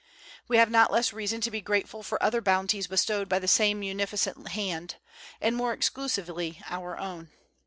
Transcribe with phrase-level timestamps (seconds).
[0.47, 3.81] We have not less reason to be grateful for other bounties bestowed by the same
[3.81, 4.95] munificent hand,
[5.39, 7.29] and more exclusively our own.